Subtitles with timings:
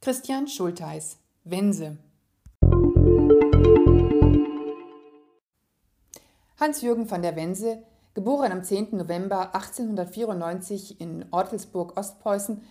[0.00, 1.98] Christian Schultheis Wense
[6.56, 7.82] Hans-Jürgen von der Wense,
[8.14, 8.96] geboren am 10.
[8.96, 12.62] November 1894 in Ortelsburg, Ostpreußen,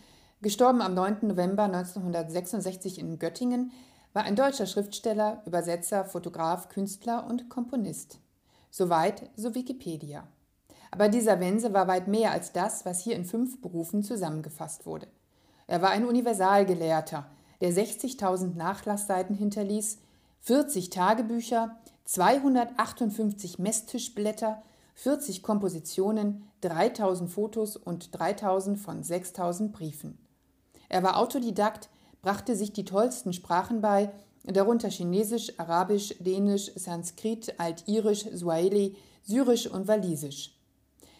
[0.41, 1.27] gestorben am 9.
[1.27, 3.73] November 1966 in Göttingen,
[4.13, 8.19] war ein deutscher Schriftsteller, Übersetzer, Fotograf, Künstler und Komponist.
[8.71, 10.25] Soweit so Wikipedia.
[10.91, 15.07] Aber dieser Wense war weit mehr als das, was hier in fünf Berufen zusammengefasst wurde.
[15.67, 17.25] Er war ein Universalgelehrter,
[17.59, 19.99] der 60.000 Nachlassseiten hinterließ,
[20.41, 24.63] 40 Tagebücher, 258 Messtischblätter,
[24.95, 30.17] 40 Kompositionen, 3000 Fotos und 3000 von 6000 Briefen.
[30.89, 31.89] Er war Autodidakt,
[32.21, 34.09] brachte sich die tollsten Sprachen bei,
[34.45, 40.56] darunter Chinesisch, Arabisch, Dänisch, Sanskrit, Altirisch, Swahili, Syrisch und Walisisch.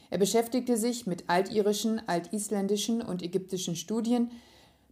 [0.10, 4.32] Er beschäftigte sich mit altirischen, altisländischen und ägyptischen Studien,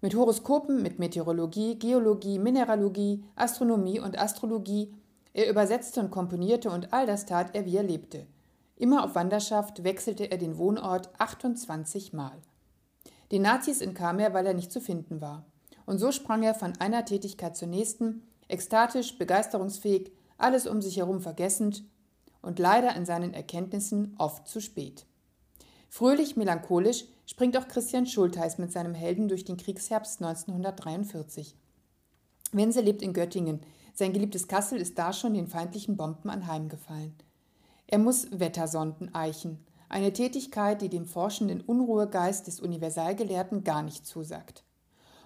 [0.02, 4.94] mit Horoskopen, mit Meteorologie, Geologie, Mineralogie, Astronomie und Astrologie.
[5.34, 8.27] Er übersetzte und komponierte und all das tat er, wie er lebte.
[8.76, 12.38] Immer auf Wanderschaft wechselte er den Wohnort 28 Mal.
[13.32, 15.46] Den Nazis entkam er, weil er nicht zu finden war.
[15.85, 21.22] Und so sprang er von einer Tätigkeit zur nächsten, ekstatisch, begeisterungsfähig, alles um sich herum
[21.22, 21.84] vergessend
[22.46, 25.05] und leider in seinen Erkenntnissen oft zu spät.
[25.90, 31.55] Fröhlich melancholisch springt auch Christian Schultheiß mit seinem Helden durch den Kriegsherbst 1943.
[32.51, 33.62] Wense lebt in Göttingen.
[33.93, 37.16] Sein geliebtes Kassel ist da schon den feindlichen Bomben anheimgefallen.
[37.88, 44.63] Er muss Wettersonden eichen, eine Tätigkeit, die dem forschenden Unruhegeist des Universalgelehrten gar nicht zusagt.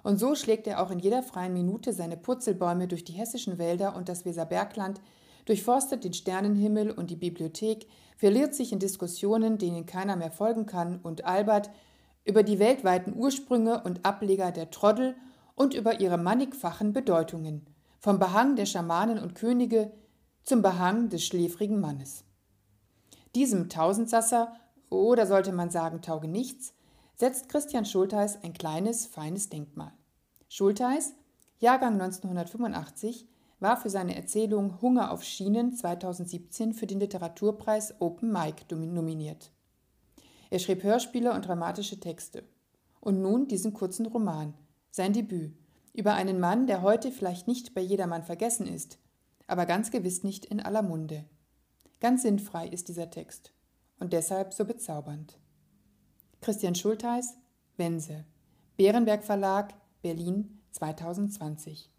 [0.04, 3.96] Und so schlägt er auch in jeder freien Minute seine Purzelbäume durch die hessischen Wälder
[3.96, 5.02] und das Weserbergland,
[5.50, 11.00] durchforstet den Sternenhimmel und die Bibliothek, verliert sich in Diskussionen, denen keiner mehr folgen kann,
[11.00, 11.72] und albert
[12.24, 15.16] über die weltweiten Ursprünge und Ableger der Troddel
[15.56, 17.66] und über ihre mannigfachen Bedeutungen,
[18.00, 19.92] vom Behang der Schamanen und Könige
[20.44, 22.24] zum Behang des schläfrigen Mannes.
[23.34, 24.54] Diesem Tausendsasser,
[24.92, 26.76] oder sollte man sagen Taugenichts,
[27.16, 29.94] setzt Christian Schultheiß ein kleines, feines Denkmal.
[30.48, 31.16] Schultheiß,
[31.58, 33.28] Jahrgang 1985,
[33.60, 39.52] war für seine Erzählung Hunger auf Schienen 2017 für den Literaturpreis Open Mic nominiert.
[40.50, 42.44] Er schrieb Hörspiele und dramatische Texte.
[43.02, 44.54] Und nun diesen kurzen Roman,
[44.92, 45.54] sein Debüt,
[45.94, 48.98] über einen Mann, der heute vielleicht nicht bei jedermann vergessen ist,
[49.48, 51.26] aber ganz gewiss nicht in aller Munde.
[52.00, 53.54] Ganz sinnfrei ist dieser Text
[54.00, 55.38] und deshalb so bezaubernd.
[56.42, 57.36] Christian Schultheiß,
[57.78, 58.26] Wense,
[58.78, 61.90] Bärenberg Verlag, Berlin 2020.